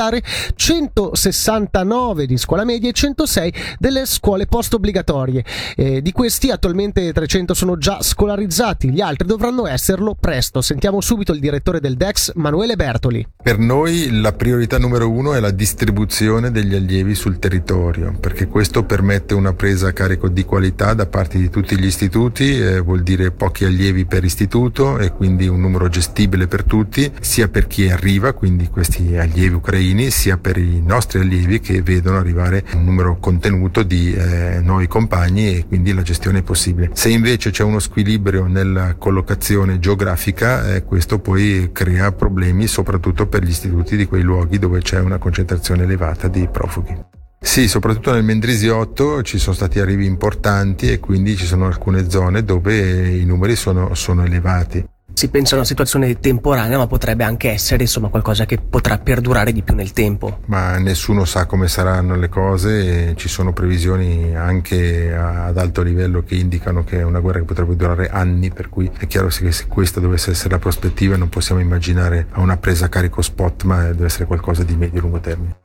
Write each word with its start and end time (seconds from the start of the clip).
elementare, 0.00 0.22
169 0.54 2.26
di 2.26 2.38
scuola 2.38 2.64
media 2.64 2.88
e 2.88 2.92
106 2.92 3.54
delle 3.78 4.06
scuole 4.06 4.46
post 4.46 4.74
obbligatorie. 4.74 5.44
Eh, 5.76 6.00
di 6.00 6.12
questi 6.12 6.50
attualmente 6.50 7.12
300 7.12 7.52
sono 7.52 7.76
già 7.76 8.00
scolarizzati, 8.00 8.90
gli 8.90 9.00
altri 9.00 9.26
dovranno 9.26 9.66
esserlo 9.66 10.16
presto. 10.18 10.62
Sentiamo 10.62 11.00
subito 11.00 11.32
il 11.32 11.40
direttore 11.40 11.80
del 11.80 11.96
DEX, 11.96 12.32
Manuele 12.34 12.76
Bertoli. 12.76 13.26
Per 13.42 13.58
noi 13.58 14.20
la 14.20 14.32
priorità 14.32 14.78
numero 14.78 15.10
uno 15.10 15.34
è 15.34 15.40
la 15.40 15.50
distribuzione 15.50 16.50
degli 16.50 16.74
allievi 16.74 17.14
sul 17.14 17.38
territorio, 17.38 18.16
perché 18.18 18.46
questo 18.46 18.84
permette 18.84 19.34
una 19.34 19.52
presa 19.52 19.88
a 19.88 19.92
carico 19.92 20.28
di 20.28 20.44
qualità 20.44 20.94
da 20.94 21.06
parte 21.06 21.38
di 21.38 21.50
tutti 21.50 21.78
gli 21.78 21.84
istituti, 21.84 22.58
eh, 22.58 22.80
vuol 22.80 23.02
dire 23.02 23.30
pochi 23.30 23.64
allievi 23.64 24.06
per 24.06 24.24
istituto 24.24 24.98
e 24.98 25.10
quindi 25.10 25.48
un 25.48 25.60
numero 25.60 25.88
gestibile 25.88 26.46
per 26.46 26.64
tutti, 26.64 27.10
sia 27.20 27.48
per 27.48 27.66
chi 27.66 27.90
arriva, 27.90 28.32
quindi 28.32 28.68
questi 28.68 29.16
allievi 29.16 29.54
ucraini, 29.54 29.89
sia 30.10 30.36
per 30.36 30.56
i 30.56 30.80
nostri 30.80 31.20
allievi 31.20 31.60
che 31.60 31.82
vedono 31.82 32.18
arrivare 32.18 32.64
un 32.74 32.84
numero 32.84 33.18
contenuto 33.18 33.82
di 33.82 34.12
eh, 34.12 34.60
nuovi 34.62 34.86
compagni 34.86 35.56
e 35.56 35.66
quindi 35.66 35.92
la 35.92 36.02
gestione 36.02 36.38
è 36.38 36.42
possibile. 36.42 36.90
Se 36.92 37.08
invece 37.08 37.50
c'è 37.50 37.64
uno 37.64 37.78
squilibrio 37.78 38.46
nella 38.46 38.94
collocazione 38.94 39.78
geografica, 39.78 40.74
eh, 40.74 40.84
questo 40.84 41.18
poi 41.18 41.70
crea 41.72 42.12
problemi 42.12 42.66
soprattutto 42.66 43.26
per 43.26 43.42
gli 43.42 43.50
istituti 43.50 43.96
di 43.96 44.06
quei 44.06 44.22
luoghi 44.22 44.58
dove 44.58 44.80
c'è 44.80 45.00
una 45.00 45.18
concentrazione 45.18 45.82
elevata 45.82 46.28
di 46.28 46.48
profughi. 46.50 46.96
Sì, 47.42 47.68
soprattutto 47.68 48.12
nel 48.12 48.22
Mendrisiotto 48.22 49.22
ci 49.22 49.38
sono 49.38 49.54
stati 49.56 49.80
arrivi 49.80 50.04
importanti 50.04 50.92
e 50.92 51.00
quindi 51.00 51.36
ci 51.36 51.46
sono 51.46 51.66
alcune 51.66 52.10
zone 52.10 52.44
dove 52.44 53.08
i 53.08 53.24
numeri 53.24 53.56
sono, 53.56 53.94
sono 53.94 54.24
elevati 54.24 54.86
si 55.20 55.28
pensa 55.28 55.52
a 55.52 55.58
una 55.58 55.66
situazione 55.66 56.18
temporanea, 56.18 56.78
ma 56.78 56.86
potrebbe 56.86 57.24
anche 57.24 57.50
essere 57.50 57.82
insomma 57.82 58.08
qualcosa 58.08 58.46
che 58.46 58.56
potrà 58.56 58.96
perdurare 58.96 59.52
di 59.52 59.62
più 59.62 59.74
nel 59.74 59.92
tempo. 59.92 60.38
Ma 60.46 60.78
nessuno 60.78 61.26
sa 61.26 61.44
come 61.44 61.68
saranno 61.68 62.16
le 62.16 62.30
cose, 62.30 63.14
ci 63.16 63.28
sono 63.28 63.52
previsioni 63.52 64.34
anche 64.34 65.14
ad 65.14 65.58
alto 65.58 65.82
livello 65.82 66.22
che 66.22 66.36
indicano 66.36 66.84
che 66.84 67.00
è 67.00 67.02
una 67.02 67.20
guerra 67.20 67.40
che 67.40 67.44
potrebbe 67.44 67.76
durare 67.76 68.08
anni, 68.08 68.50
per 68.50 68.70
cui 68.70 68.90
è 68.96 69.06
chiaro 69.06 69.26
che 69.26 69.52
se 69.52 69.66
questa 69.66 70.00
dovesse 70.00 70.30
essere 70.30 70.52
la 70.52 70.58
prospettiva 70.58 71.18
non 71.18 71.28
possiamo 71.28 71.60
immaginare 71.60 72.28
una 72.36 72.56
presa 72.56 72.86
a 72.86 72.88
carico 72.88 73.20
spot, 73.20 73.64
ma 73.64 73.82
deve 73.88 74.06
essere 74.06 74.24
qualcosa 74.24 74.62
di 74.62 74.74
medio-lungo 74.74 75.20
termine. 75.20 75.56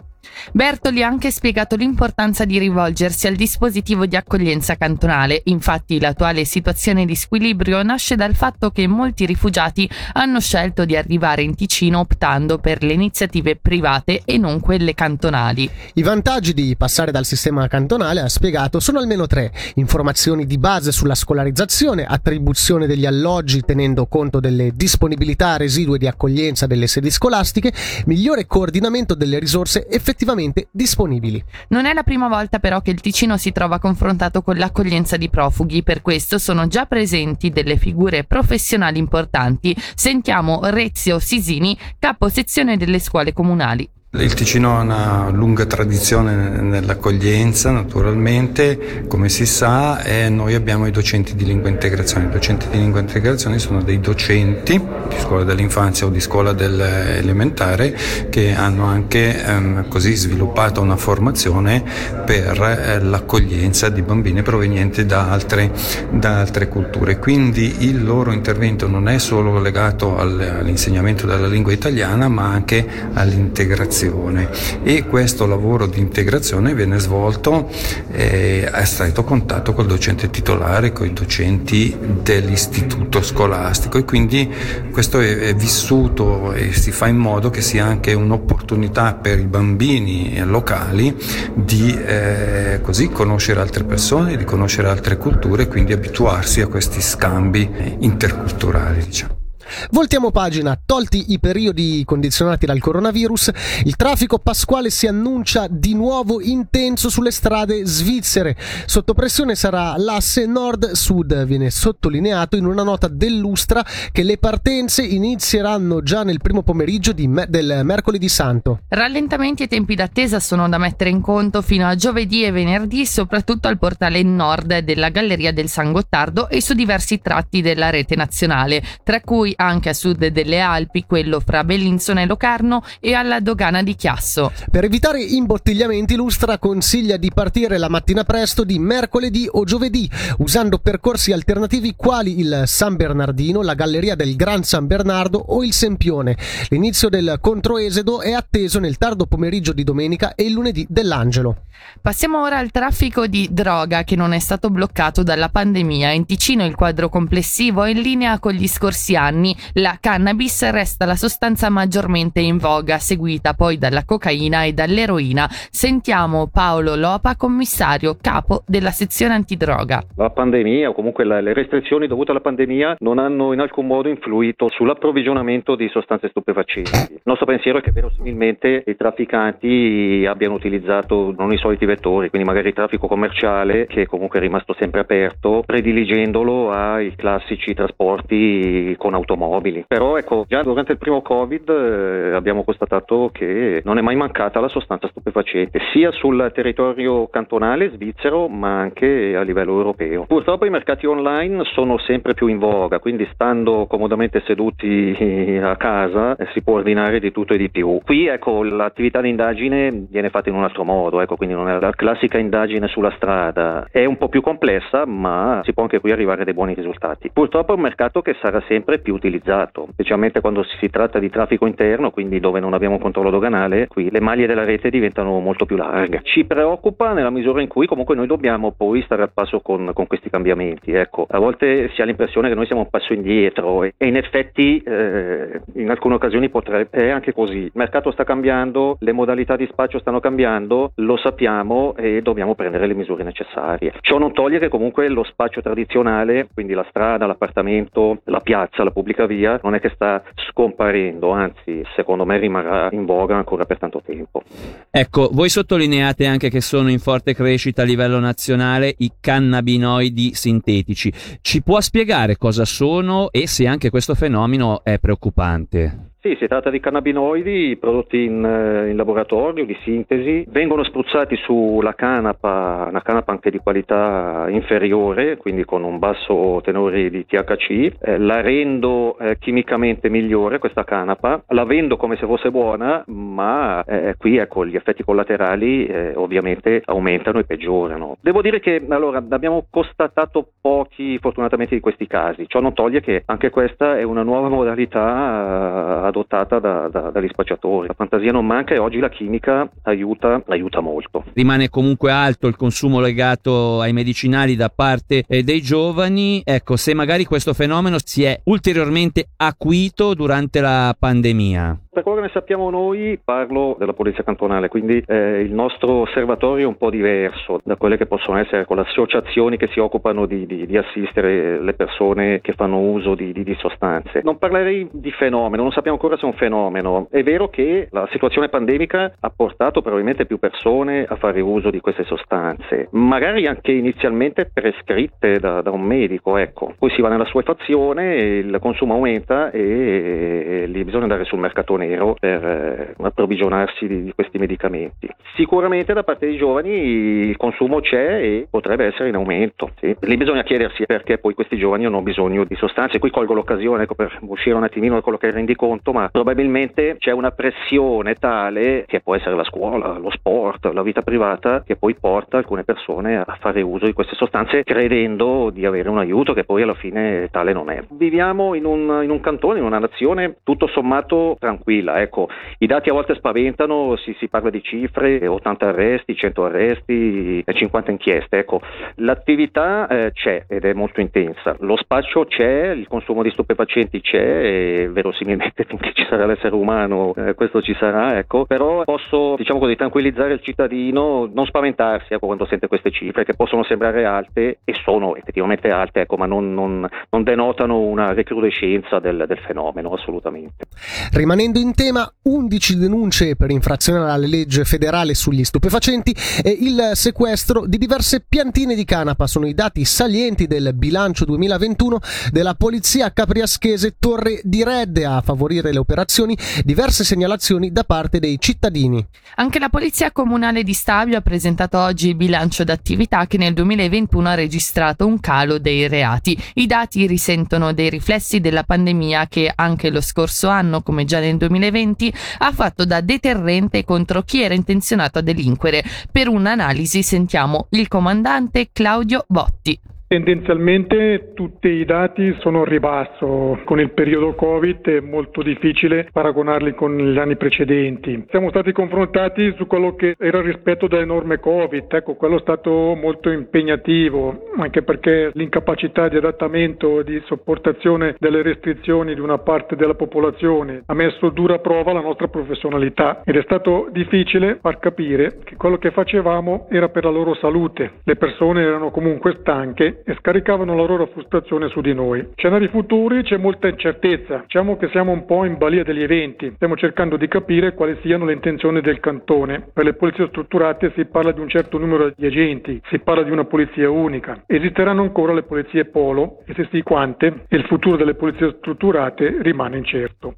Bertoli 0.51 1.03
ha 1.03 1.07
anche 1.07 1.31
spiegato 1.31 1.75
l'importanza 1.75 2.45
di 2.45 2.57
rivolgersi 2.57 3.27
al 3.27 3.35
dispositivo 3.35 4.05
di 4.05 4.15
accoglienza 4.15 4.75
cantonale. 4.75 5.41
Infatti 5.45 5.99
l'attuale 5.99 6.45
situazione 6.45 7.05
di 7.05 7.15
squilibrio 7.15 7.81
nasce 7.83 8.15
dal 8.15 8.35
fatto 8.35 8.71
che 8.71 8.87
molti 8.87 9.25
rifugiati 9.25 9.89
hanno 10.13 10.39
scelto 10.39 10.85
di 10.85 10.95
arrivare 10.95 11.41
in 11.41 11.55
Ticino 11.55 11.99
optando 11.99 12.57
per 12.57 12.83
le 12.83 12.93
iniziative 12.93 13.55
private 13.55 14.21
e 14.25 14.37
non 14.37 14.59
quelle 14.59 14.93
cantonali. 14.93 15.69
I 15.93 16.01
vantaggi 16.01 16.53
di 16.53 16.75
passare 16.75 17.11
dal 17.11 17.25
sistema 17.25 17.67
cantonale, 17.67 18.21
ha 18.21 18.29
spiegato, 18.29 18.79
sono 18.79 18.99
almeno 18.99 19.27
tre. 19.27 19.51
Informazioni 19.75 20.45
di 20.45 20.57
base 20.57 20.91
sulla 20.91 21.15
scolarizzazione, 21.15 22.05
attribuzione 22.05 22.87
degli 22.87 23.05
alloggi 23.05 23.61
tenendo 23.61 24.07
conto 24.07 24.39
delle 24.39 24.71
disponibilità 24.75 25.57
residue 25.57 25.97
di 25.97 26.07
accoglienza 26.07 26.67
delle 26.67 26.87
sedi 26.87 27.09
scolastiche, 27.09 27.73
migliore 28.05 28.45
coordinamento 28.45 29.15
delle 29.15 29.39
risorse 29.39 29.87
effettivamente 29.87 30.23
effettivamente 30.25 30.67
disponibili. 30.71 31.43
Non 31.69 31.85
è 31.85 31.93
la 31.93 32.03
prima 32.03 32.27
volta 32.27 32.59
però 32.59 32.81
che 32.81 32.91
il 32.91 32.99
Ticino 32.99 33.37
si 33.37 33.51
trova 33.51 33.79
confrontato 33.79 34.41
con 34.41 34.57
l'accoglienza 34.57 35.17
di 35.17 35.29
profughi, 35.29 35.83
per 35.83 36.01
questo 36.01 36.39
sono 36.39 36.67
già 36.67 36.85
presenti 36.85 37.51
delle 37.51 37.77
figure 37.77 38.23
professionali 38.23 38.97
importanti. 38.97 39.75
Sentiamo 39.95 40.61
Rezio 40.63 41.19
Sisini, 41.19 41.77
capo 41.99 42.27
sezione 42.27 42.77
delle 42.77 42.99
scuole 42.99 43.31
comunali. 43.31 43.94
Il 44.17 44.33
Ticino 44.33 44.77
ha 44.77 44.81
una 44.81 45.29
lunga 45.29 45.65
tradizione 45.65 46.61
nell'accoglienza, 46.61 47.71
naturalmente, 47.71 49.03
come 49.07 49.27
si 49.27 49.45
sa, 49.45 50.03
e 50.03 50.29
noi 50.29 50.53
abbiamo 50.53 50.87
i 50.87 50.91
docenti 50.91 51.35
di 51.35 51.43
lingua 51.43 51.69
integrazione. 51.69 52.27
I 52.27 52.29
docenti 52.29 52.67
di 52.69 52.77
lingua 52.77 53.01
integrazione 53.01 53.59
sono 53.59 53.81
dei 53.81 53.99
docenti 53.99 54.79
di 54.79 55.19
scuola 55.19 55.43
dell'infanzia 55.43 56.07
o 56.07 56.09
di 56.09 56.21
scuola 56.21 56.53
dell'elementare 56.53 57.97
che 58.29 58.53
hanno 58.53 58.85
anche 58.85 59.43
ehm, 59.43 59.87
così 59.89 60.15
sviluppato 60.15 60.81
una 60.81 60.95
formazione 60.95 61.83
per 62.25 62.61
eh, 62.61 63.01
l'accoglienza 63.01 63.89
di 63.89 64.01
bambini 64.01 64.43
provenienti 64.43 65.05
da 65.05 65.29
altre, 65.29 65.71
da 66.09 66.39
altre, 66.39 66.69
culture. 66.69 67.19
Quindi 67.19 67.75
il 67.79 68.03
loro 68.03 68.31
intervento 68.31 68.87
non 68.87 69.09
è 69.09 69.19
solo 69.19 69.59
legato 69.59 70.17
all'insegnamento 70.17 71.27
della 71.27 71.47
lingua 71.47 71.73
italiana, 71.73 72.29
ma 72.29 72.45
anche 72.45 72.87
all'integrazione 73.13 74.03
integrazione 74.05 74.49
e 74.83 75.05
questo 75.05 75.45
lavoro 75.45 75.87
di 75.87 75.99
integrazione 75.99 76.73
viene 76.73 76.99
svolto 76.99 77.69
eh, 78.11 78.67
a 78.71 78.83
stretto 78.85 79.23
contatto 79.23 79.73
col 79.73 79.85
docente 79.85 80.29
titolare, 80.29 80.91
con 80.91 81.07
i 81.07 81.13
docenti 81.13 81.95
dell'istituto 82.21 83.21
scolastico 83.21 83.97
e 83.97 84.05
quindi 84.05 84.51
questo 84.91 85.19
è, 85.19 85.37
è 85.37 85.55
vissuto 85.55 86.53
e 86.53 86.73
si 86.73 86.91
fa 86.91 87.07
in 87.07 87.17
modo 87.17 87.49
che 87.49 87.61
sia 87.61 87.85
anche 87.85 88.13
un'opportunità 88.13 89.13
per 89.13 89.39
i 89.39 89.45
bambini 89.45 90.41
locali 90.45 91.15
di 91.53 91.97
eh, 92.05 92.79
così 92.81 93.09
conoscere 93.09 93.59
altre 93.59 93.83
persone, 93.83 94.37
di 94.37 94.43
conoscere 94.43 94.89
altre 94.89 95.17
culture 95.17 95.63
e 95.63 95.67
quindi 95.67 95.93
abituarsi 95.93 96.61
a 96.61 96.67
questi 96.67 97.01
scambi 97.01 97.97
interculturali. 97.99 99.03
Diciamo. 99.05 99.44
Voltiamo 99.91 100.31
pagina, 100.31 100.79
tolti 100.83 101.31
i 101.31 101.39
periodi 101.39 102.03
condizionati 102.05 102.65
dal 102.65 102.79
coronavirus, 102.79 103.51
il 103.83 103.95
traffico 103.95 104.39
pasquale 104.39 104.89
si 104.89 105.07
annuncia 105.07 105.67
di 105.69 105.93
nuovo 105.93 106.41
intenso 106.41 107.09
sulle 107.09 107.31
strade 107.31 107.85
svizzere. 107.85 108.55
Sotto 108.85 109.13
pressione 109.13 109.55
sarà 109.55 109.95
l'asse 109.97 110.45
nord-sud, 110.45 111.45
viene 111.45 111.69
sottolineato 111.69 112.55
in 112.55 112.65
una 112.65 112.83
nota 112.83 113.07
dell'Ustra 113.07 113.83
che 114.11 114.23
le 114.23 114.37
partenze 114.37 115.03
inizieranno 115.03 116.01
già 116.01 116.23
nel 116.23 116.41
primo 116.41 116.63
pomeriggio 116.63 117.13
me- 117.27 117.47
del 117.49 117.81
mercoledì 117.83 118.29
santo. 118.29 118.81
Rallentamenti 118.89 119.63
e 119.63 119.67
tempi 119.67 119.95
d'attesa 119.95 120.39
sono 120.39 120.69
da 120.69 120.77
mettere 120.77 121.09
in 121.09 121.21
conto 121.21 121.61
fino 121.61 121.87
a 121.87 121.95
giovedì 121.95 122.43
e 122.43 122.51
venerdì, 122.51 123.05
soprattutto 123.05 123.67
al 123.67 123.77
portale 123.77 124.21
nord 124.23 124.79
della 124.79 125.09
Galleria 125.09 125.51
del 125.51 125.69
San 125.69 125.91
Gottardo 125.91 126.49
e 126.49 126.61
su 126.61 126.73
diversi 126.73 127.19
tratti 127.19 127.61
della 127.61 127.89
rete 127.89 128.15
nazionale, 128.15 128.83
tra 129.03 129.21
cui 129.21 129.53
anche 129.55 129.89
a 129.89 129.93
sud 129.93 130.25
delle 130.27 130.59
Alpi, 130.59 131.05
quello 131.05 131.39
fra 131.39 131.63
Bellinzona 131.63 132.21
e 132.21 132.25
Locarno 132.25 132.83
e 132.99 133.13
alla 133.13 133.39
dogana 133.39 133.83
di 133.83 133.95
Chiasso. 133.95 134.51
Per 134.71 134.83
evitare 134.83 135.21
imbottigliamenti, 135.21 136.15
Lustra 136.15 136.57
consiglia 136.57 137.17
di 137.17 137.31
partire 137.33 137.77
la 137.77 137.89
mattina 137.89 138.23
presto 138.23 138.63
di 138.63 138.79
mercoledì 138.79 139.47
o 139.51 139.63
giovedì, 139.63 140.09
usando 140.37 140.79
percorsi 140.79 141.31
alternativi 141.31 141.93
quali 141.95 142.39
il 142.39 142.63
San 142.65 142.95
Bernardino, 142.95 143.61
la 143.61 143.73
Galleria 143.73 144.15
del 144.15 144.35
Gran 144.35 144.63
San 144.63 144.87
Bernardo 144.87 145.37
o 145.37 145.63
il 145.63 145.73
Sempione. 145.73 146.37
L'inizio 146.69 147.09
del 147.09 147.37
controesedo 147.41 148.21
è 148.21 148.31
atteso 148.31 148.79
nel 148.79 148.97
tardo 148.97 149.25
pomeriggio 149.25 149.73
di 149.73 149.83
domenica 149.83 150.35
e 150.35 150.43
il 150.43 150.53
lunedì 150.53 150.85
dell'Angelo. 150.89 151.63
Passiamo 152.01 152.41
ora 152.41 152.57
al 152.57 152.71
traffico 152.71 153.27
di 153.27 153.49
droga 153.51 154.03
che 154.03 154.15
non 154.15 154.31
è 154.31 154.39
stato 154.39 154.69
bloccato 154.69 155.23
dalla 155.23 155.49
pandemia. 155.49 156.11
In 156.11 156.25
Ticino 156.25 156.65
il 156.65 156.75
quadro 156.75 157.09
complessivo 157.09 157.83
è 157.83 157.89
in 157.89 158.01
linea 158.01 158.39
con 158.39 158.53
gli 158.53 158.67
scorsi 158.67 159.15
anni. 159.15 159.44
La 159.73 159.97
cannabis 159.99 160.69
resta 160.69 161.05
la 161.05 161.15
sostanza 161.15 161.69
maggiormente 161.69 162.39
in 162.39 162.57
voga, 162.57 162.97
seguita 162.97 163.53
poi 163.53 163.77
dalla 163.77 164.05
cocaina 164.05 164.63
e 164.63 164.73
dall'eroina. 164.73 165.47
Sentiamo 165.49 166.47
Paolo 166.47 166.95
Lopa, 166.95 167.35
commissario 167.35 168.15
capo 168.21 168.63
della 168.65 168.91
sezione 168.91 169.33
antidroga. 169.33 170.03
La 170.15 170.29
pandemia 170.29 170.89
o 170.89 170.93
comunque 170.93 171.25
le 171.25 171.53
restrizioni 171.53 172.07
dovute 172.07 172.31
alla 172.31 172.39
pandemia 172.39 172.97
non 172.99 173.19
hanno 173.19 173.53
in 173.53 173.59
alcun 173.59 173.87
modo 173.87 174.09
influito 174.09 174.69
sull'approvvigionamento 174.69 175.75
di 175.75 175.89
sostanze 175.89 176.29
stupefacenti. 176.29 177.13
Il 177.13 177.21
nostro 177.23 177.45
pensiero 177.45 177.79
è 177.79 177.81
che 177.81 177.91
verosimilmente 177.91 178.83
i 178.85 178.95
trafficanti 178.95 180.25
abbiano 180.27 180.55
utilizzato 180.55 181.33
non 181.37 181.51
i 181.51 181.57
soliti 181.57 181.85
vettori, 181.85 182.29
quindi 182.29 182.47
magari 182.47 182.69
il 182.69 182.73
traffico 182.73 183.07
commerciale 183.07 183.87
che 183.87 184.05
comunque 184.05 184.39
è 184.39 184.41
rimasto 184.41 184.75
sempre 184.77 185.01
aperto, 185.01 185.63
prediligendolo 185.65 186.71
ai 186.71 187.15
classici 187.15 187.73
trasporti 187.73 188.95
con 188.97 189.13
automobili. 189.35 189.85
Però 189.87 190.17
ecco, 190.17 190.45
già 190.47 190.63
durante 190.63 190.93
il 190.93 190.97
primo 190.97 191.21
Covid 191.21 191.69
eh, 191.69 192.33
abbiamo 192.33 192.63
constatato 192.63 193.29
che 193.31 193.81
non 193.83 193.97
è 193.97 194.01
mai 194.01 194.15
mancata 194.15 194.59
la 194.59 194.67
sostanza 194.67 195.07
stupefacente, 195.07 195.79
sia 195.93 196.11
sul 196.11 196.51
territorio 196.53 197.27
cantonale 197.27 197.91
svizzero 197.91 198.47
ma 198.47 198.79
anche 198.79 199.35
a 199.35 199.41
livello 199.41 199.73
europeo. 199.73 200.25
Purtroppo 200.25 200.65
i 200.65 200.69
mercati 200.69 201.05
online 201.05 201.63
sono 201.65 201.97
sempre 201.99 202.33
più 202.33 202.47
in 202.47 202.57
voga, 202.57 202.99
quindi 202.99 203.27
stando 203.33 203.85
comodamente 203.87 204.41
seduti 204.45 205.59
a 205.61 205.75
casa 205.75 206.35
eh, 206.35 206.47
si 206.53 206.61
può 206.63 206.75
ordinare 206.75 207.19
di 207.19 207.31
tutto 207.31 207.53
e 207.53 207.57
di 207.57 207.69
più. 207.69 207.99
Qui 208.03 208.27
ecco, 208.27 208.63
l'attività 208.63 209.21
di 209.21 209.29
indagine 209.29 210.05
viene 210.09 210.29
fatta 210.29 210.49
in 210.49 210.55
un 210.55 210.63
altro 210.63 210.83
modo, 210.83 211.21
ecco, 211.21 211.35
quindi 211.35 211.55
non 211.55 211.69
è 211.69 211.79
la 211.79 211.91
classica 211.91 212.37
indagine 212.37 212.87
sulla 212.87 213.11
strada, 213.15 213.87
è 213.91 214.05
un 214.05 214.17
po' 214.17 214.29
più 214.29 214.41
complessa 214.41 215.05
ma 215.05 215.61
si 215.63 215.73
può 215.73 215.83
anche 215.83 215.99
qui 215.99 216.11
arrivare 216.11 216.41
a 216.41 216.45
dei 216.45 216.53
buoni 216.53 216.73
risultati. 216.73 217.29
Purtroppo 217.31 217.73
è 217.73 217.75
un 217.75 217.81
mercato 217.81 218.21
che 218.21 218.35
sarà 218.41 218.61
sempre 218.67 218.99
più 218.99 219.17
utilizzato, 219.25 219.87
specialmente 219.91 220.41
quando 220.41 220.63
si 220.79 220.89
tratta 220.89 221.19
di 221.19 221.29
traffico 221.29 221.65
interno, 221.65 222.11
quindi 222.11 222.39
dove 222.39 222.59
non 222.59 222.73
abbiamo 222.73 222.99
controllo 222.99 223.29
doganale, 223.29 223.87
qui 223.87 224.09
le 224.11 224.21
maglie 224.21 224.45
della 224.45 224.63
rete 224.63 224.89
diventano 224.89 225.39
molto 225.39 225.65
più 225.65 225.75
larghe. 225.75 226.21
Ci 226.23 226.45
preoccupa 226.45 227.13
nella 227.13 227.29
misura 227.29 227.61
in 227.61 227.67
cui 227.67 227.87
comunque 227.87 228.15
noi 228.15 228.27
dobbiamo 228.27 228.71
poi 228.71 229.01
stare 229.01 229.23
al 229.23 229.31
passo 229.33 229.59
con, 229.59 229.91
con 229.93 230.07
questi 230.07 230.29
cambiamenti. 230.29 230.91
Ecco, 230.91 231.25
a 231.29 231.39
volte 231.39 231.89
si 231.93 232.01
ha 232.01 232.05
l'impressione 232.05 232.49
che 232.49 232.55
noi 232.55 232.65
siamo 232.65 232.81
un 232.81 232.89
passo 232.89 233.13
indietro 233.13 233.83
e, 233.83 233.93
e 233.97 234.07
in 234.07 234.15
effetti 234.15 234.77
eh, 234.85 235.61
in 235.73 235.89
alcune 235.89 236.15
occasioni 236.15 236.49
potrebbe, 236.49 236.89
è 236.91 237.09
anche 237.09 237.33
così. 237.33 237.57
Il 237.57 237.71
mercato 237.73 238.11
sta 238.11 238.23
cambiando, 238.23 238.97
le 238.99 239.11
modalità 239.11 239.55
di 239.55 239.67
spaccio 239.71 239.99
stanno 239.99 240.19
cambiando, 240.19 240.91
lo 240.95 241.17
sappiamo 241.17 241.95
e 241.97 242.21
dobbiamo 242.21 242.55
prendere 242.55 242.87
le 242.87 242.93
misure 242.93 243.23
necessarie. 243.23 243.93
Ciò 244.01 244.17
non 244.17 244.33
toglie 244.33 244.59
che 244.59 244.69
comunque 244.69 245.09
lo 245.09 245.23
spaccio 245.23 245.61
tradizionale, 245.61 246.47
quindi 246.53 246.73
la 246.73 246.85
strada, 246.89 247.25
l'appartamento, 247.25 248.19
la 248.25 248.39
piazza, 248.39 248.83
la 248.83 248.91
pubblica 248.91 249.14
via, 249.25 249.57
non 249.63 249.75
è 249.75 249.79
che 249.79 249.91
sta 249.95 250.21
scomparendo, 250.49 251.31
anzi 251.31 251.81
secondo 251.95 252.25
me 252.25 252.37
rimarrà 252.37 252.89
in 252.91 253.05
voga 253.05 253.37
ancora 253.37 253.63
per 253.65 253.79
tanto 253.79 254.01
tempo. 254.05 254.43
Ecco, 254.91 255.29
voi 255.31 255.47
sottolineate 255.49 256.25
anche 256.25 256.49
che 256.49 256.59
sono 256.59 256.89
in 256.89 256.99
forte 256.99 257.33
crescita 257.33 257.83
a 257.83 257.85
livello 257.85 258.19
nazionale 258.19 258.93
i 258.97 259.13
cannabinoidi 259.19 260.33
sintetici. 260.33 261.13
Ci 261.39 261.63
può 261.63 261.79
spiegare 261.79 262.35
cosa 262.35 262.65
sono 262.65 263.31
e 263.31 263.47
se 263.47 263.65
anche 263.65 263.89
questo 263.89 264.13
fenomeno 264.13 264.83
è 264.83 264.99
preoccupante? 264.99 266.14
Sì, 266.25 266.35
si 266.39 266.47
tratta 266.47 266.71
di 266.71 266.79
cannabinoidi 266.79 267.77
prodotti 267.79 268.23
in, 268.23 268.43
eh, 268.43 268.89
in, 268.89 268.95
laboratorio, 268.95 269.63
di 269.63 269.77
sintesi, 269.83 270.43
vengono 270.47 270.83
spruzzati 270.83 271.35
sulla 271.35 271.93
canapa, 271.93 272.87
una 272.89 273.03
canapa 273.03 273.31
anche 273.31 273.51
di 273.51 273.59
qualità 273.59 274.47
inferiore, 274.49 275.37
quindi 275.37 275.65
con 275.65 275.83
un 275.83 275.99
basso 275.99 276.61
tenore 276.63 277.11
di 277.11 277.27
THC, 277.27 277.97
eh, 278.01 278.17
la 278.17 278.41
rendo 278.41 279.19
eh, 279.19 279.37
chimicamente 279.37 280.09
migliore 280.09 280.57
questa 280.57 280.83
canapa, 280.83 281.43
la 281.49 281.63
vendo 281.63 281.95
come 281.95 282.15
se 282.15 282.25
fosse 282.25 282.49
buona, 282.49 283.03
ma 283.05 283.83
eh, 283.83 284.15
qui 284.17 284.37
ecco, 284.37 284.65
gli 284.65 284.75
effetti 284.75 285.03
collaterali 285.03 285.85
eh, 285.85 286.13
ovviamente 286.15 286.81
aumentano 286.85 287.37
e 287.37 287.43
peggiorano. 287.43 288.17
Devo 288.19 288.41
dire 288.41 288.59
che 288.59 288.83
allora, 288.89 289.23
abbiamo 289.29 289.67
constatato 289.69 290.53
pochi 290.59 291.19
fortunatamente 291.19 291.75
di 291.75 291.81
questi 291.81 292.07
casi, 292.07 292.45
ciò 292.47 292.61
non 292.61 292.73
toglie 292.73 293.01
che 293.01 293.21
anche 293.27 293.51
questa 293.51 293.99
è 293.99 294.01
una 294.01 294.23
nuova 294.23 294.49
modalità 294.49 296.13
adottata 296.15 296.59
da, 296.59 296.87
da, 296.87 297.11
dagli 297.11 297.27
spacciatori. 297.27 297.87
La 297.87 297.93
fantasia 297.93 298.31
non 298.31 298.45
manca 298.45 298.73
e 298.73 298.77
oggi 298.77 298.99
la 298.99 299.09
chimica 299.09 299.69
aiuta, 299.83 300.41
aiuta 300.47 300.79
molto. 300.79 301.25
Rimane 301.33 301.69
comunque 301.69 302.11
alto 302.11 302.47
il 302.47 302.55
consumo 302.55 302.99
legato 302.99 303.81
ai 303.81 303.93
medicinali 303.93 304.55
da 304.55 304.69
parte 304.69 305.23
eh, 305.27 305.43
dei 305.43 305.61
giovani. 305.61 306.41
Ecco, 306.43 306.77
se 306.77 306.93
magari 306.93 307.25
questo 307.25 307.53
fenomeno 307.53 307.97
si 308.03 308.23
è 308.23 308.39
ulteriormente 308.45 309.29
acuito 309.35 310.13
durante 310.13 310.61
la 310.61 310.95
pandemia. 310.97 311.79
Per 311.95 312.03
quello 312.03 312.19
che 312.19 312.25
ne 312.25 312.33
sappiamo 312.33 312.69
noi, 312.69 313.17
parlo 313.23 313.77
della 313.79 313.93
polizia 313.93 314.21
cantonale, 314.21 314.67
quindi 314.67 315.01
eh, 315.07 315.39
il 315.39 315.53
nostro 315.53 316.01
osservatorio 316.01 316.65
è 316.65 316.67
un 316.67 316.75
po' 316.75 316.89
diverso 316.89 317.61
da 317.63 317.77
quelle 317.77 317.95
che 317.95 318.05
possono 318.05 318.37
essere 318.37 318.65
con 318.65 318.75
le 318.75 318.81
associazioni 318.81 319.55
che 319.55 319.67
si 319.67 319.79
occupano 319.79 320.25
di, 320.25 320.45
di, 320.45 320.65
di 320.65 320.75
assistere 320.75 321.57
le 321.57 321.73
persone 321.73 322.41
che 322.41 322.51
fanno 322.51 322.79
uso 322.79 323.15
di, 323.15 323.31
di, 323.31 323.55
sostanze. 323.57 324.19
Non 324.25 324.37
parlerei 324.37 324.89
di 324.91 325.09
fenomeno, 325.11 325.61
non 325.61 325.71
sappiamo 325.71 325.95
ancora 325.95 326.17
se 326.17 326.23
è 326.23 326.25
un 326.25 326.33
fenomeno. 326.33 327.07
È 327.09 327.23
vero 327.23 327.47
che 327.47 327.87
la 327.91 328.05
situazione 328.11 328.49
pandemica 328.49 329.13
ha 329.17 329.31
portato 329.33 329.81
probabilmente 329.81 330.25
più 330.25 330.37
persone 330.37 331.05
a 331.07 331.15
fare 331.15 331.39
uso 331.39 331.69
di 331.69 331.79
queste 331.79 332.03
sostanze, 332.03 332.89
magari 332.91 333.47
anche 333.47 333.71
inizialmente 333.71 334.49
prescritte 334.53 335.39
da, 335.39 335.61
da 335.61 335.71
un 335.71 335.83
medico, 335.83 336.35
ecco. 336.35 336.73
Poi 336.77 336.89
si 336.89 336.99
va 336.99 337.07
nella 337.07 337.23
sua 337.23 337.43
fazione, 337.43 338.15
il 338.15 338.57
consumo 338.59 338.95
aumenta 338.95 339.49
e, 339.51 339.61
e, 339.61 340.61
e 340.63 340.65
lì 340.65 340.83
bisogna 340.83 341.03
andare 341.03 341.23
sul 341.23 341.39
mercato 341.39 341.77
nero 341.87 342.15
per 342.19 342.43
eh, 342.43 342.95
approvvigionarsi 343.01 343.87
di, 343.87 344.11
questi 344.13 344.37
medicamenti. 344.37 345.09
Sicuramente 345.35 345.93
da 345.93 346.03
parte 346.03 346.27
dei 346.27 346.37
giovani 346.37 346.69
il 346.69 347.37
consumo 347.37 347.79
c'è 347.79 348.21
e 348.21 348.47
potrebbe 348.49 348.85
essere 348.85 349.09
in 349.09 349.15
aumento. 349.15 349.71
Sì. 349.79 349.95
Lì 350.01 350.17
bisogna 350.17 350.43
chiedersi 350.43 350.85
perché 350.85 351.17
poi 351.17 351.33
questi 351.33 351.57
giovani 351.57 351.85
hanno 351.85 352.01
bisogno 352.01 352.43
di 352.43 352.55
sostanze. 352.55 352.99
Qui 352.99 353.09
colgo 353.09 353.33
l'occasione 353.33 353.83
ecco, 353.83 353.95
per 353.95 354.17
uscire 354.21 354.55
un 354.55 354.63
attimino 354.63 354.95
da 354.95 355.01
quello 355.01 355.17
che 355.17 355.27
è 355.27 355.29
il 355.29 355.35
rendiconto, 355.35 355.91
ma 355.91 356.09
probabilmente 356.09 356.95
c'è 356.97 357.11
una 357.11 357.31
pressione 357.31 358.15
tale 358.15 358.85
che 358.87 359.01
può 359.01 359.15
essere 359.15 359.35
la 359.35 359.43
scuola, 359.43 359.97
lo 359.97 360.11
sport, 360.11 360.71
la 360.71 360.83
vita 360.83 361.01
privata, 361.01 361.63
che 361.63 361.75
poi 361.75 361.95
porta 361.95 362.37
alcune 362.37 362.63
persone 362.63 363.17
a 363.17 363.37
fare 363.39 363.61
uso 363.61 363.85
di 363.85 363.93
queste 363.93 364.15
sostanze 364.15 364.63
credendo 364.63 365.49
di 365.51 365.65
avere 365.65 365.89
un 365.89 365.97
aiuto 365.97 366.33
che 366.33 366.43
poi 366.43 366.61
alla 366.61 366.73
fine 366.73 367.29
tale 367.31 367.53
non 367.53 367.69
è. 367.69 367.83
Viviamo 367.89 368.53
in 368.53 368.65
un, 368.65 369.01
in 369.03 369.09
un 369.09 369.19
cantone, 369.19 369.59
in 369.59 369.65
una 369.65 369.79
nazione 369.79 370.37
tutto 370.43 370.67
sommato 370.67 371.35
tranquilla 371.39 371.74
tranquilla. 371.75 372.01
Ecco, 372.01 372.29
I 372.59 372.67
dati 372.67 372.89
a 372.89 372.93
volte 372.93 373.15
spaventano, 373.15 373.95
si, 373.97 374.15
si, 374.19 374.27
parla 374.27 374.49
di 374.49 374.61
cifre, 374.61 375.25
80 375.27 375.67
arresti, 375.67 376.15
100 376.15 376.45
arresti, 376.45 377.43
50 377.45 377.91
inchieste. 377.91 378.37
Ecco, 378.37 378.61
l'attività 378.95 379.87
eh, 379.87 380.11
c'è 380.13 380.45
ed 380.47 380.65
è 380.65 380.73
molto 380.73 381.01
intensa, 381.01 381.55
lo 381.59 381.75
spaccio 381.77 382.25
c'è, 382.25 382.69
il 382.69 382.87
consumo 382.87 383.23
di 383.23 383.31
stupefacenti 383.31 384.01
c'è 384.01 384.17
e 384.17 384.89
verosimilmente 384.91 385.63
finché 385.67 385.91
ci 385.93 386.05
sarà 386.07 386.25
l'essere 386.25 386.55
umano 386.55 387.13
eh, 387.15 387.33
questo 387.33 387.61
ci 387.61 387.75
sarà, 387.77 388.17
ecco. 388.17 388.45
però 388.45 388.83
posso 388.83 389.35
diciamo 389.35 389.59
così, 389.59 389.75
tranquillizzare 389.75 390.33
il 390.33 390.41
cittadino, 390.41 391.29
non 391.31 391.45
spaventarsi 391.45 392.13
ecco, 392.13 392.27
quando 392.27 392.45
sente 392.45 392.67
queste 392.67 392.91
cifre 392.91 393.25
che 393.25 393.33
possono 393.33 393.63
sembrare 393.63 394.05
alte 394.05 394.59
e 394.63 394.73
sono 394.83 395.15
effettivamente 395.15 395.69
alte, 395.69 396.01
ecco, 396.01 396.17
ma 396.17 396.25
non, 396.25 396.53
non, 396.53 396.87
non 397.09 397.23
denotano 397.23 397.79
una 397.79 398.13
recrudescenza 398.13 398.99
del, 398.99 399.25
del 399.27 399.39
fenomeno 399.39 399.93
assolutamente. 399.93 400.65
Rimanendo 401.11 401.59
in 401.59 401.64
in 401.65 401.73
tema 401.73 402.07
11 402.21 402.77
denunce 402.77 403.35
per 403.35 403.49
infrazione 403.49 403.99
alla 403.99 404.17
legge 404.17 404.65
federale 404.65 405.15
sugli 405.15 405.43
stupefacenti 405.43 406.15
e 406.43 406.55
il 406.61 406.91
sequestro 406.93 407.65
di 407.65 407.79
diverse 407.79 408.23
piantine 408.27 408.75
di 408.75 408.85
canapa 408.85 409.25
sono 409.25 409.47
i 409.47 409.55
dati 409.55 409.83
salienti 409.83 410.45
del 410.45 410.73
bilancio 410.75 411.25
2021 411.25 411.99
della 412.31 412.53
polizia 412.53 413.11
capriaschese 413.11 413.95
Torre 413.97 414.41
di 414.43 414.63
Redde 414.63 415.05
a 415.05 415.21
favorire 415.21 415.71
le 415.71 415.79
operazioni, 415.79 416.37
diverse 416.63 417.03
segnalazioni 417.03 417.71
da 417.71 417.83
parte 417.83 418.19
dei 418.19 418.37
cittadini. 418.39 419.03
Anche 419.35 419.57
la 419.57 419.69
polizia 419.69 420.11
comunale 420.11 420.61
di 420.61 420.73
Stabio 420.73 421.17
ha 421.17 421.21
presentato 421.21 421.79
oggi 421.79 422.09
il 422.09 422.15
bilancio 422.15 422.63
d'attività 422.63 423.25
che 423.25 423.37
nel 423.37 423.53
2021 423.53 424.29
ha 424.29 424.35
registrato 424.35 425.07
un 425.07 425.19
calo 425.19 425.57
dei 425.57 425.87
reati. 425.87 426.37
I 426.55 426.67
dati 426.67 427.07
risentono 427.07 427.73
dei 427.73 427.89
riflessi 427.89 428.39
della 428.39 428.63
pandemia 428.63 429.27
che 429.27 429.51
anche 429.53 429.89
lo 429.89 430.01
scorso 430.01 430.47
anno, 430.47 430.83
come 430.83 431.05
già 431.05 431.19
nel 431.19 431.37
2020, 431.37 431.44
2020 431.47 432.13
ha 432.39 432.51
fatto 432.51 432.85
da 432.85 433.01
deterrente 433.01 433.83
contro 433.83 434.23
chi 434.23 434.41
era 434.41 434.53
intenzionato 434.53 435.19
a 435.19 435.21
delinquere. 435.21 435.83
Per 436.11 436.27
un'analisi 436.27 437.03
sentiamo 437.03 437.67
il 437.71 437.87
comandante 437.87 438.69
Claudio 438.71 439.25
Botti. 439.27 439.79
Tendenzialmente 440.07 441.31
tutti 441.33 441.67
i 441.67 441.83
dati 441.83 442.35
sono 442.37 442.59
in 442.59 442.65
ribasso, 442.65 443.59
con 443.65 443.79
il 443.79 443.89
periodo 443.89 444.35
Covid 444.35 444.87
è 444.87 444.99
molto 444.99 445.41
difficile 445.41 446.07
paragonarli 446.11 446.75
con 446.75 446.95
gli 446.95 447.17
anni 447.17 447.37
precedenti. 447.37 448.25
Siamo 448.29 448.49
stati 448.49 448.71
confrontati 448.71 449.55
su 449.57 449.65
quello 449.65 449.95
che 449.95 450.15
era 450.19 450.41
rispetto 450.41 450.85
delle 450.87 451.05
norme 451.05 451.39
Covid, 451.39 451.91
ecco 451.91 452.13
quello 452.13 452.37
è 452.37 452.41
stato 452.41 452.93
molto 452.93 453.31
impegnativo, 453.31 454.43
anche 454.57 454.83
perché 454.83 455.31
l'incapacità 455.33 456.07
di 456.07 456.17
adattamento 456.17 456.99
e 456.99 457.03
di 457.03 457.19
sopportazione 457.25 458.15
delle 458.19 458.43
restrizioni 458.43 459.15
di 459.15 459.19
una 459.19 459.39
parte 459.39 459.75
della 459.75 459.95
popolazione 459.95 460.83
ha 460.85 460.93
messo 460.93 461.29
dura 461.29 461.57
prova 461.57 461.93
la 461.93 462.01
nostra 462.01 462.27
professionalità 462.27 463.23
ed 463.25 463.37
è 463.37 463.41
stato 463.41 463.89
difficile 463.91 464.59
far 464.61 464.77
capire 464.77 465.39
che 465.43 465.55
quello 465.55 465.79
che 465.79 465.89
facevamo 465.89 466.67
era 466.69 466.89
per 466.89 467.05
la 467.05 467.09
loro 467.09 467.33
salute. 467.33 467.93
Le 468.03 468.15
persone 468.17 468.61
erano 468.61 468.91
comunque 468.91 469.37
stanche 469.39 469.94
e 470.03 470.15
scaricavano 470.19 470.75
la 470.75 470.83
loro 470.83 471.07
frustrazione 471.07 471.69
su 471.69 471.81
di 471.81 471.93
noi. 471.93 472.27
Scenari 472.35 472.67
futuri 472.67 473.23
c'è 473.23 473.37
molta 473.37 473.67
incertezza, 473.67 474.39
diciamo 474.41 474.77
che 474.77 474.89
siamo 474.89 475.11
un 475.11 475.25
po' 475.25 475.45
in 475.45 475.57
balia 475.57 475.83
degli 475.83 476.03
eventi, 476.03 476.51
stiamo 476.55 476.75
cercando 476.75 477.17
di 477.17 477.27
capire 477.27 477.73
quali 477.73 477.97
siano 478.01 478.25
le 478.25 478.33
intenzioni 478.33 478.81
del 478.81 478.99
cantone. 478.99 479.69
Per 479.73 479.83
le 479.83 479.93
polizie 479.93 480.27
strutturate 480.27 480.91
si 480.95 481.05
parla 481.05 481.31
di 481.31 481.39
un 481.39 481.49
certo 481.49 481.77
numero 481.77 482.11
di 482.15 482.25
agenti, 482.25 482.81
si 482.89 482.99
parla 482.99 483.23
di 483.23 483.31
una 483.31 483.45
polizia 483.45 483.89
unica. 483.89 484.43
Esisteranno 484.45 485.01
ancora 485.01 485.33
le 485.33 485.43
polizie 485.43 485.85
polo 485.85 486.43
e 486.45 486.53
se 486.53 486.67
sì 486.71 486.81
quante, 486.81 487.45
e 487.47 487.55
il 487.55 487.65
futuro 487.65 487.97
delle 487.97 488.15
polizie 488.15 488.55
strutturate 488.57 489.37
rimane 489.41 489.77
incerto. 489.77 490.35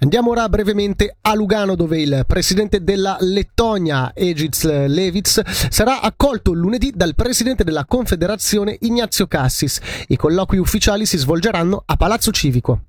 Andiamo 0.00 0.30
ora 0.30 0.48
brevemente 0.48 1.16
a 1.20 1.34
Lugano 1.34 1.74
dove 1.74 2.00
il 2.00 2.24
presidente 2.26 2.82
della 2.82 3.16
Lettonia, 3.20 4.12
Egiz 4.14 4.64
Levits, 4.64 5.42
sarà 5.70 6.00
accolto 6.00 6.52
lunedì 6.52 6.92
dal 6.94 7.14
presidente 7.14 7.64
della 7.64 7.84
Confederazione 7.84 8.76
Ignazio 8.80 9.26
Cassis. 9.26 9.80
I 10.08 10.16
colloqui 10.16 10.58
ufficiali 10.58 11.06
si 11.06 11.16
svolgeranno 11.16 11.82
a 11.84 11.96
Palazzo 11.96 12.30
Civico. 12.30 12.87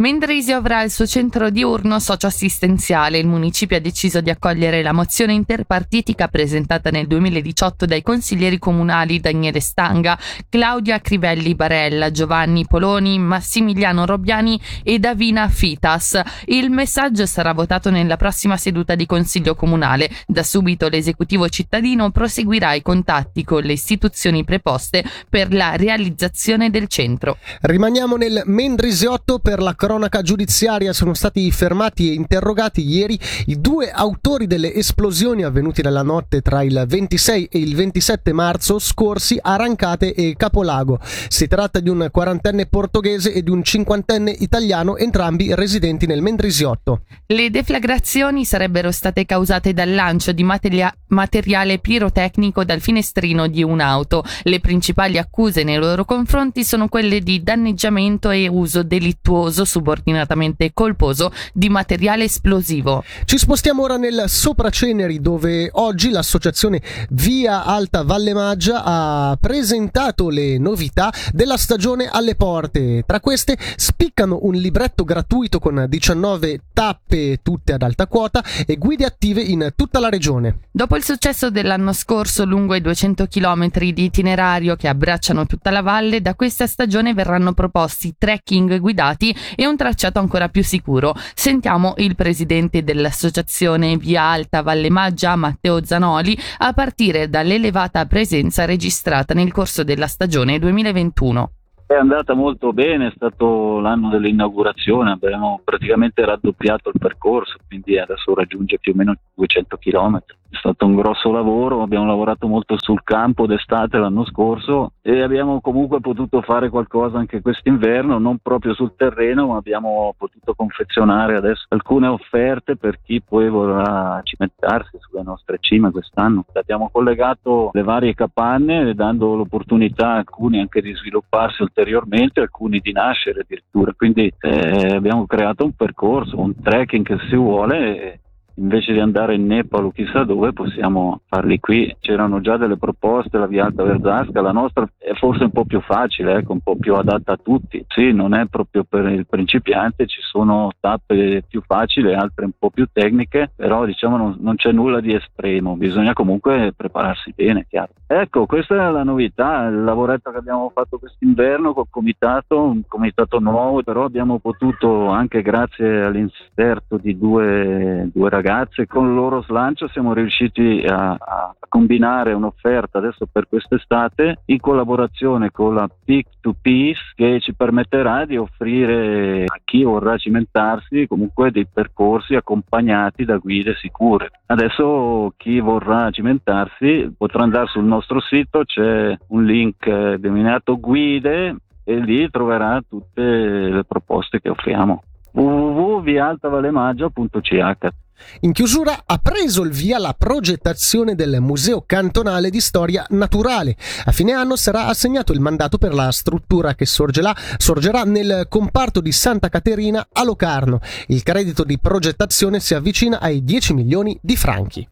Mendrisio 0.00 0.56
avrà 0.56 0.84
il 0.84 0.92
suo 0.92 1.08
centro 1.08 1.50
diurno 1.50 1.98
socioassistenziale. 1.98 3.18
Il 3.18 3.26
municipio 3.26 3.76
ha 3.76 3.80
deciso 3.80 4.20
di 4.20 4.30
accogliere 4.30 4.80
la 4.80 4.92
mozione 4.92 5.32
interpartitica 5.32 6.28
presentata 6.28 6.90
nel 6.90 7.08
2018 7.08 7.84
dai 7.84 8.02
consiglieri 8.02 8.60
comunali 8.60 9.18
Daniele 9.18 9.58
Stanga, 9.58 10.16
Claudia 10.48 11.00
Crivelli 11.00 11.56
Barella, 11.56 12.12
Giovanni 12.12 12.64
Poloni, 12.64 13.18
Massimiliano 13.18 14.06
Robbiani 14.06 14.60
e 14.84 15.00
Davina 15.00 15.48
Fitas. 15.48 16.20
Il 16.44 16.70
messaggio 16.70 17.26
sarà 17.26 17.52
votato 17.52 17.90
nella 17.90 18.16
prossima 18.16 18.56
seduta 18.56 18.94
di 18.94 19.04
consiglio 19.04 19.56
comunale. 19.56 20.08
Da 20.28 20.44
subito 20.44 20.88
l'esecutivo 20.88 21.48
cittadino 21.48 22.12
proseguirà 22.12 22.72
i 22.74 22.82
contatti 22.82 23.42
con 23.42 23.64
le 23.64 23.72
istituzioni 23.72 24.44
preposte 24.44 25.04
per 25.28 25.52
la 25.52 25.74
realizzazione 25.74 26.70
del 26.70 26.86
centro. 26.86 27.38
Rimaniamo 27.62 28.14
nel 28.14 28.42
Mendrisiotto 28.44 29.40
per 29.40 29.60
la 29.60 29.74
cronaca 29.88 30.20
giudiziaria. 30.20 30.92
Sono 30.92 31.14
stati 31.14 31.50
fermati 31.50 32.10
e 32.10 32.12
interrogati 32.12 32.86
ieri 32.86 33.18
i 33.46 33.58
due 33.58 33.90
autori 33.90 34.46
delle 34.46 34.74
esplosioni 34.74 35.44
avvenute 35.44 35.80
nella 35.82 36.02
notte 36.02 36.42
tra 36.42 36.62
il 36.62 36.84
26 36.86 37.48
e 37.50 37.58
il 37.58 37.74
27 37.74 38.34
marzo 38.34 38.78
scorsi 38.78 39.38
a 39.40 39.56
Rancate 39.56 40.12
e 40.12 40.34
Capolago. 40.36 40.98
Si 41.28 41.46
tratta 41.46 41.80
di 41.80 41.88
un 41.88 42.08
quarantenne 42.12 42.66
portoghese 42.66 43.32
e 43.32 43.42
di 43.42 43.50
un 43.50 43.62
cinquantenne 43.62 44.30
italiano, 44.30 44.98
entrambi 44.98 45.54
residenti 45.54 46.04
nel 46.04 46.20
Mendrisiotto. 46.20 47.04
Le 47.24 47.48
deflagrazioni 47.48 48.44
sarebbero 48.44 48.90
state 48.90 49.24
causate 49.24 49.72
dal 49.72 49.94
lancio 49.94 50.32
di 50.32 50.42
materia- 50.42 50.94
materiale 51.08 51.78
pirotecnico 51.78 52.62
dal 52.62 52.80
finestrino 52.80 53.46
di 53.46 53.62
un'auto. 53.62 54.22
Le 54.42 54.60
principali 54.60 55.16
accuse 55.16 55.62
nei 55.62 55.78
loro 55.78 56.04
confronti 56.04 56.62
sono 56.62 56.88
quelle 56.88 57.20
di 57.20 57.42
danneggiamento 57.42 58.28
e 58.28 58.48
uso 58.48 58.82
delittuoso 58.82 59.64
subordinatamente 59.78 60.72
colposo 60.74 61.32
di 61.52 61.68
materiale 61.68 62.24
esplosivo. 62.24 63.04
Ci 63.24 63.38
spostiamo 63.38 63.82
ora 63.82 63.96
nel 63.96 64.24
Sopraceneri 64.26 65.20
dove 65.20 65.70
oggi 65.72 66.10
l'associazione 66.10 66.82
Via 67.10 67.64
Alta 67.64 68.02
Valle 68.02 68.34
Maggia 68.34 68.82
ha 68.84 69.38
presentato 69.40 70.28
le 70.30 70.58
novità 70.58 71.12
della 71.32 71.56
stagione 71.56 72.08
alle 72.10 72.34
porte. 72.34 73.04
Tra 73.06 73.20
queste 73.20 73.56
spiccano 73.76 74.40
un 74.42 74.54
libretto 74.54 75.04
gratuito 75.04 75.60
con 75.60 75.86
19 75.88 76.60
tappe 76.72 77.38
tutte 77.42 77.72
ad 77.72 77.82
alta 77.82 78.08
quota 78.08 78.42
e 78.66 78.76
guide 78.76 79.04
attive 79.04 79.42
in 79.42 79.72
tutta 79.76 80.00
la 80.00 80.08
regione. 80.08 80.58
Dopo 80.72 80.96
il 80.96 81.04
successo 81.04 81.50
dell'anno 81.50 81.92
scorso 81.92 82.44
lungo 82.44 82.74
i 82.74 82.80
200 82.80 83.26
km 83.26 83.70
di 83.78 84.04
itinerario 84.04 84.74
che 84.74 84.88
abbracciano 84.88 85.46
tutta 85.46 85.70
la 85.70 85.82
valle, 85.82 86.20
da 86.20 86.34
questa 86.34 86.66
stagione 86.66 87.14
verranno 87.14 87.52
proposti 87.52 88.14
trekking 88.18 88.80
guidati 88.80 89.34
e 89.54 89.66
un 89.68 89.76
tracciato 89.76 90.18
ancora 90.18 90.48
più 90.48 90.62
sicuro. 90.62 91.14
Sentiamo 91.34 91.94
il 91.98 92.14
presidente 92.14 92.82
dell'associazione 92.82 93.96
Via 93.96 94.22
Alta 94.22 94.62
Valle 94.62 94.90
Maggia, 94.90 95.36
Matteo 95.36 95.84
Zanoli, 95.84 96.36
a 96.58 96.72
partire 96.72 97.28
dall'elevata 97.28 98.04
presenza 98.06 98.64
registrata 98.64 99.34
nel 99.34 99.52
corso 99.52 99.84
della 99.84 100.06
stagione 100.06 100.58
2021. 100.58 101.52
È 101.88 101.94
andata 101.94 102.34
molto 102.34 102.74
bene, 102.74 103.06
è 103.06 103.12
stato 103.14 103.78
l'anno 103.80 104.10
dell'inaugurazione, 104.10 105.12
abbiamo 105.12 105.58
praticamente 105.64 106.22
raddoppiato 106.22 106.90
il 106.90 106.98
percorso, 106.98 107.56
quindi 107.66 107.98
adesso 107.98 108.34
raggiunge 108.34 108.78
più 108.78 108.92
o 108.92 108.94
meno 108.94 109.14
200 109.34 109.78
km. 109.78 110.20
È 110.50 110.56
stato 110.56 110.86
un 110.86 110.94
grosso 110.94 111.30
lavoro, 111.30 111.82
abbiamo 111.82 112.06
lavorato 112.06 112.48
molto 112.48 112.76
sul 112.78 113.02
campo 113.04 113.46
d'estate 113.46 113.98
l'anno 113.98 114.24
scorso 114.24 114.92
e 115.02 115.20
abbiamo 115.20 115.60
comunque 115.60 116.00
potuto 116.00 116.40
fare 116.40 116.70
qualcosa 116.70 117.18
anche 117.18 117.42
quest'inverno, 117.42 118.18
non 118.18 118.38
proprio 118.38 118.72
sul 118.72 118.94
terreno, 118.96 119.48
ma 119.48 119.56
abbiamo 119.56 120.14
potuto 120.16 120.54
confezionare 120.54 121.36
adesso 121.36 121.66
alcune 121.68 122.06
offerte 122.06 122.76
per 122.76 122.98
chi 123.02 123.20
poi 123.20 123.50
vorrà 123.50 124.20
cimentarsi 124.22 124.96
sulle 124.98 125.22
nostre 125.22 125.58
cime 125.60 125.90
quest'anno. 125.90 126.46
Abbiamo 126.54 126.88
collegato 126.90 127.68
le 127.74 127.82
varie 127.82 128.14
capanne 128.14 128.94
dando 128.94 129.36
l'opportunità 129.36 130.12
a 130.12 130.16
alcuni 130.16 130.60
anche 130.60 130.80
di 130.80 130.94
svilupparsi 130.94 131.60
ulteriormente, 131.60 132.40
alcuni 132.40 132.80
di 132.80 132.92
nascere 132.92 133.40
addirittura. 133.40 133.92
Quindi 133.94 134.32
eh, 134.40 134.94
abbiamo 134.94 135.26
creato 135.26 135.64
un 135.64 135.72
percorso, 135.72 136.40
un 136.40 136.54
trekking 136.58 137.04
che 137.04 137.18
si 137.28 137.36
vuole. 137.36 138.20
Invece 138.58 138.92
di 138.92 138.98
andare 138.98 139.36
in 139.36 139.46
Nepal 139.46 139.84
o 139.84 139.92
chissà 139.92 140.24
dove 140.24 140.52
possiamo 140.52 141.20
farli 141.28 141.60
qui. 141.60 141.94
C'erano 142.00 142.40
già 142.40 142.56
delle 142.56 142.76
proposte, 142.76 143.38
la 143.38 143.46
via 143.46 143.66
Alta 143.66 143.84
Verzasca, 143.84 144.40
la 144.40 144.50
nostra 144.50 144.88
è 144.98 145.12
forse 145.14 145.44
un 145.44 145.52
po' 145.52 145.64
più 145.64 145.80
facile, 145.80 146.38
ecco, 146.38 146.52
un 146.52 146.60
po' 146.60 146.76
più 146.76 146.94
adatta 146.94 147.34
a 147.34 147.38
tutti. 147.40 147.84
Sì, 147.86 148.12
non 148.12 148.34
è 148.34 148.46
proprio 148.46 148.84
per 148.84 149.06
il 149.06 149.26
principiante, 149.26 150.06
ci 150.06 150.20
sono 150.22 150.72
tappe 150.80 151.44
più 151.48 151.62
facili, 151.64 152.12
altre 152.14 152.46
un 152.46 152.52
po' 152.58 152.70
più 152.70 152.88
tecniche, 152.92 153.52
però 153.54 153.84
diciamo 153.84 154.16
non, 154.16 154.36
non 154.40 154.56
c'è 154.56 154.72
nulla 154.72 155.00
di 155.00 155.14
estremo, 155.14 155.76
bisogna 155.76 156.12
comunque 156.12 156.72
prepararsi 156.76 157.32
bene, 157.36 157.64
chiaro. 157.68 157.92
Ecco, 158.08 158.46
questa 158.46 158.74
è 158.74 158.90
la 158.90 159.04
novità, 159.04 159.66
il 159.66 159.84
lavoretto 159.84 160.30
che 160.30 160.38
abbiamo 160.38 160.70
fatto 160.74 160.98
quest'inverno 160.98 161.74
col 161.74 161.86
comitato, 161.90 162.60
un 162.60 162.82
comitato 162.88 163.38
nuovo, 163.38 163.82
però 163.82 164.04
abbiamo 164.04 164.38
potuto 164.38 165.08
anche 165.08 165.42
grazie 165.42 166.02
all'inserto 166.02 166.96
di 166.96 167.16
due, 167.16 168.08
due 168.12 168.28
ragazze, 168.48 168.86
con 168.86 169.08
il 169.08 169.14
loro 169.14 169.42
slancio 169.42 169.88
siamo 169.88 170.14
riusciti 170.14 170.82
a, 170.86 171.10
a 171.10 171.54
combinare 171.68 172.32
un'offerta 172.32 172.96
adesso 172.96 173.26
per 173.30 173.46
quest'estate 173.46 174.38
in 174.46 174.58
collaborazione 174.58 175.50
con 175.50 175.74
la 175.74 175.86
Peak 176.04 176.26
to 176.40 176.54
Peace 176.60 177.12
che 177.14 177.38
ci 177.40 177.54
permetterà 177.54 178.24
di 178.24 178.36
offrire 178.38 179.44
a 179.44 179.60
chi 179.62 179.82
vorrà 179.82 180.16
cimentarsi 180.16 181.06
comunque 181.06 181.50
dei 181.50 181.66
percorsi 181.70 182.36
accompagnati 182.36 183.26
da 183.26 183.36
guide 183.36 183.74
sicure. 183.74 184.30
Adesso 184.46 185.34
chi 185.36 185.60
vorrà 185.60 186.08
cimentarsi 186.10 187.14
potrà 187.16 187.42
andare 187.42 187.66
sul 187.66 187.84
nostro 187.84 188.20
sito, 188.20 188.64
c'è 188.64 189.14
un 189.28 189.44
link 189.44 190.14
denominato 190.14 190.80
guide 190.80 191.54
e 191.84 191.98
lì 191.98 192.30
troverà 192.30 192.82
tutte 192.88 193.22
le 193.22 193.84
proposte 193.84 194.40
che 194.40 194.48
offriamo 194.48 195.02
www.vialtavalemaggio.ch 195.32 198.06
in 198.40 198.52
chiusura 198.52 199.02
ha 199.06 199.18
preso 199.18 199.62
il 199.62 199.70
via 199.70 199.98
la 199.98 200.14
progettazione 200.16 201.14
del 201.14 201.40
Museo 201.40 201.82
Cantonale 201.86 202.50
di 202.50 202.60
Storia 202.60 203.04
Naturale. 203.10 203.76
A 204.04 204.12
fine 204.12 204.32
anno 204.32 204.56
sarà 204.56 204.86
assegnato 204.86 205.32
il 205.32 205.40
mandato 205.40 205.78
per 205.78 205.94
la 205.94 206.10
struttura 206.10 206.74
che 206.74 206.86
sorgerà, 206.86 207.34
sorgerà 207.56 208.04
nel 208.04 208.46
comparto 208.48 209.00
di 209.00 209.12
Santa 209.12 209.48
Caterina 209.48 210.08
a 210.12 210.24
Locarno. 210.24 210.80
Il 211.08 211.22
credito 211.22 211.64
di 211.64 211.78
progettazione 211.78 212.60
si 212.60 212.74
avvicina 212.74 213.20
ai 213.20 213.44
10 213.44 213.74
milioni 213.74 214.18
di 214.22 214.36
franchi. 214.36 214.88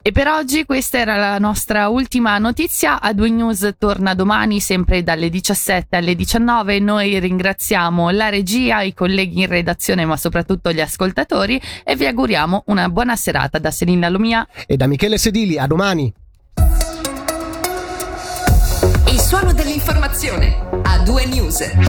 E 0.00 0.10
per 0.10 0.26
oggi 0.26 0.64
questa 0.64 0.98
era 0.98 1.16
la 1.16 1.38
nostra 1.38 1.88
ultima 1.88 2.36
notizia. 2.38 3.00
A 3.00 3.12
2 3.12 3.30
News 3.30 3.74
torna 3.78 4.14
domani 4.14 4.60
sempre 4.60 5.02
dalle 5.02 5.28
17 5.28 5.96
alle 5.96 6.14
19. 6.14 6.80
Noi 6.80 7.18
ringraziamo 7.18 8.10
la 8.10 8.28
regia, 8.28 8.82
i 8.82 8.94
colleghi 8.94 9.42
in 9.42 9.48
redazione 9.48 10.04
ma 10.04 10.16
soprattutto 10.16 10.72
gli 10.72 10.80
ascoltatori 10.80 11.60
e 11.84 11.96
vi 11.96 12.06
auguriamo 12.62 12.64
una 12.66 12.88
buona 12.88 13.16
serata 13.16 13.58
da 13.58 13.70
Selina 13.70 14.08
Lumia 14.08 14.46
e 14.66 14.76
da 14.76 14.86
Michele 14.86 15.18
Sedili. 15.18 15.58
A 15.58 15.66
domani. 15.66 16.12
Il 19.08 19.20
suono 19.20 19.52
dell'informazione 19.52 20.68
a 20.82 20.98
due 20.98 21.26
news. 21.26 21.74